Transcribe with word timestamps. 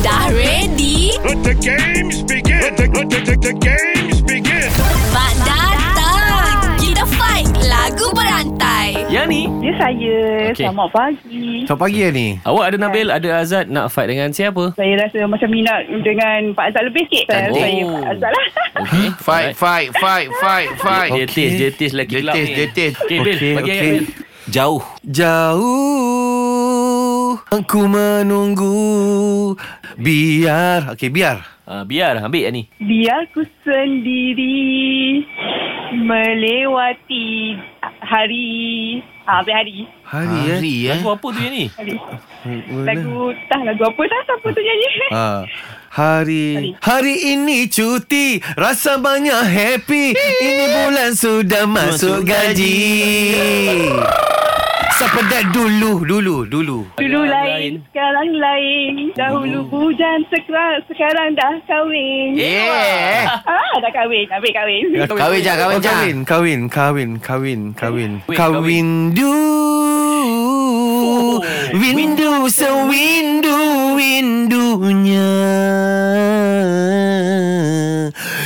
Dah 0.00 0.32
ready? 0.32 1.12
Let 1.20 1.40
the 1.42 1.52
games 1.52 2.24
begin. 2.24 2.60
Let 2.60 2.74
the, 2.74 2.86
let 2.88 3.06
the, 3.06 3.18
the, 3.22 3.34
the 3.38 3.52
games 3.54 4.18
begin. 4.20 4.68
Mak 5.10 5.32
datang! 5.42 6.74
Kita 6.76 7.04
fight 7.06 7.44
lagu 7.62 8.08
berantai. 8.10 8.96
Yang 9.06 9.26
ni. 9.28 9.42
Ya 9.60 9.72
saya. 9.76 10.16
Okey. 10.50 10.64
Selamat 10.64 10.88
pagi. 10.90 11.48
Selamat 11.64 11.80
pagi 11.82 12.00
lah 12.00 12.12
ni. 12.12 12.28
Awak 12.40 12.64
ada 12.64 12.76
Nabil 12.78 13.06
Ada 13.06 13.28
Azad 13.38 13.66
Nak 13.66 13.86
fight 13.88 14.08
dengan 14.08 14.30
siapa? 14.30 14.72
Saya 14.72 14.92
rasa 14.98 15.18
macam 15.24 15.48
minat 15.48 15.80
Dengan 16.00 16.40
Pak 16.52 16.64
Azad 16.66 16.82
lebih 16.86 17.04
sikit. 17.06 17.24
Saya, 17.28 17.48
Oh. 17.48 17.54
saya 17.54 17.82
Pak 17.84 18.08
Azad 18.10 18.30
lah. 18.30 18.46
Okay 18.80 19.06
Fight, 19.20 19.50
fight, 19.54 19.88
fight, 19.94 20.28
fight, 20.34 20.68
fight 20.76 21.10
Dia 21.12 21.26
tis 21.26 21.50
Dia 21.54 21.70
tis 21.70 21.92
lagi 21.92 22.14
gelap 22.16 22.34
Jetis, 22.34 22.48
ni. 22.48 22.56
jetis. 22.56 22.92
Okay 22.98 23.18
Bil 23.20 23.36
Bagi 23.54 23.70
ayat 23.70 23.84
Bil. 23.84 24.04
Jauh. 24.48 24.82
Jauh 25.04 26.09
Aku 27.50 27.90
menunggu. 27.90 29.58
Biar. 29.98 30.94
Okay, 30.94 31.10
biar. 31.10 31.42
Uh, 31.66 31.82
Biar. 31.82 32.22
Ambil 32.22 32.46
yang 32.46 32.54
ni. 32.54 32.62
Biar 32.78 33.26
ku 33.34 33.42
sendiri 33.66 35.18
Melewati 35.98 37.58
Hari. 38.06 39.02
Ah, 39.26 39.42
Habis 39.42 39.54
hari? 39.54 39.78
Hari, 40.06 40.40
Hari 40.46 40.74
eh? 40.86 40.94
Lagu 40.94 41.10
apa 41.10 41.26
tu 41.26 41.38
yang 41.42 41.54
ni? 41.54 41.66
Hari. 41.74 41.94
Lagu 42.86 43.34
Tak 43.50 43.60
lagu 43.66 43.82
apa 43.82 44.02
tak? 44.06 44.20
Siapa 44.30 44.46
tu 44.54 44.60
nyanyi? 44.62 44.88
Ha. 45.10 45.26
Hari. 45.90 46.46
Hari. 46.78 47.14
Ini 47.34 47.58
cuti. 47.66 48.38
Rasa 48.54 49.02
banyak 49.02 49.42
happy. 49.42 50.14
Ini 50.38 50.64
bulan 50.86 51.18
sudah 51.18 51.66
masuk 51.66 52.22
gaji 52.22 52.78
Siapa 55.00 55.16
dah 55.32 55.40
dulu 55.48 56.04
Dulu 56.04 56.44
Dulu. 56.44 56.78
Dulu 57.00 57.20
Lain. 57.24 57.32
lain, 57.32 57.72
Sekarang 57.88 58.30
lain. 58.36 58.92
Dahulu 59.16 59.64
bujan 59.72 60.28
Sekarang, 60.28 60.76
sekarang 60.92 61.32
dah 61.32 61.56
kahwin. 61.64 62.36
Yeah 62.36 63.24
Ah, 63.48 63.80
dah 63.80 63.88
kahwin 63.96 64.28
Habis 64.28 64.52
kahwin. 64.52 64.84
Kahwin 65.08 65.40
je 65.40 65.52
kahwin 65.56 65.80
je 65.80 65.88
Kahwin 65.88 66.18
Kahwin 66.28 66.60
Kahwin 66.68 67.10
Kahwin 67.16 67.60
Kahwin. 67.72 68.12
Kahwin 68.28 69.16
du 69.16 69.32
Windu 71.72 72.44
Sewindu 72.52 73.96
Windunya. 73.96 75.32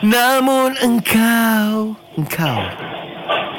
Namun 0.00 0.80
engkau 0.80 1.92
Engkau 2.16 2.64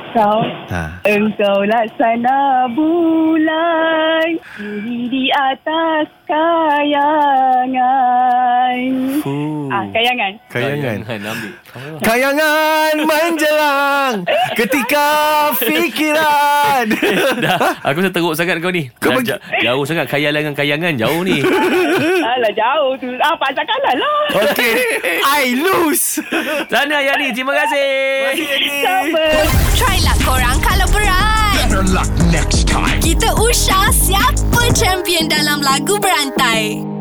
Kau 0.10 0.42
ha. 0.74 0.98
Engkau 1.06 1.62
laksana 1.70 2.66
bulan 2.74 4.42
Diri 4.58 5.06
di 5.06 5.30
atas 5.30 6.10
kayangan 6.26 7.70
Fuh. 9.22 9.59
Ah, 9.70 9.86
kayangan. 9.90 10.32
Kayangan. 10.50 10.98
Ambil. 11.06 11.52
Kayangan 12.02 12.94
menjelang 13.00 14.16
Ketika 14.54 15.08
fikiran. 15.56 16.86
Dah. 17.46 17.78
Aku 17.84 18.02
rasa 18.02 18.10
teruk 18.10 18.34
sangat 18.34 18.58
kau 18.60 18.70
ni. 18.70 18.90
Kau 18.98 19.14
Dah, 19.14 19.22
bagi- 19.22 19.30
ja- 19.30 19.42
Jauh 19.62 19.86
sangat 19.86 20.10
Khayalan 20.10 20.42
dengan 20.42 20.56
kayangan 20.56 20.94
Jauh 20.96 21.22
ni. 21.22 21.38
Alah 22.34 22.52
jauh 22.52 22.94
tu. 22.98 23.08
Ah, 23.18 23.36
Pak 23.36 23.54
kalah 23.56 23.94
lah. 23.96 24.20
Okay 24.50 24.76
I 25.40 25.54
lose. 25.56 26.18
Sana 26.66 26.98
yang 27.00 27.18
ni 27.18 27.30
Terima 27.32 27.54
kasih 27.54 27.88
Sama. 28.82 29.26
Try 29.78 29.98
lah 30.02 30.18
korang. 30.22 30.58
Kalau 30.60 30.88
berat. 30.90 31.54
Better 31.60 31.84
luck 31.90 32.10
next 32.28 32.66
time. 32.66 32.98
Kita 33.00 33.32
usah 33.38 33.90
siapa 33.92 34.62
champion 34.74 35.30
dalam 35.30 35.62
lagu 35.62 35.96
berantai. 35.98 36.99